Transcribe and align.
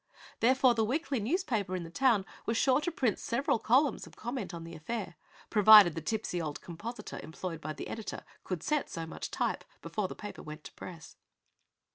Therefore 0.39 0.73
the 0.73 0.83
weekly 0.83 1.19
newspaper 1.19 1.75
in 1.75 1.83
the 1.83 1.91
town 1.91 2.25
was 2.47 2.57
sure 2.57 2.81
to 2.81 2.91
print 2.91 3.19
several 3.19 3.59
columns 3.59 4.07
of 4.07 4.15
comment 4.15 4.51
on 4.51 4.63
the 4.63 4.73
affair, 4.73 5.13
provided 5.51 5.93
the 5.93 6.01
tipsy 6.01 6.41
old 6.41 6.59
compositor 6.59 7.19
employed 7.21 7.61
by 7.61 7.73
the 7.73 7.87
editor 7.87 8.25
could 8.43 8.63
set 8.63 8.89
so 8.89 9.05
much 9.05 9.29
type 9.29 9.63
before 9.83 10.07
the 10.07 10.15
paper 10.15 10.41
went 10.41 10.63
to 10.63 10.73
press. 10.73 11.17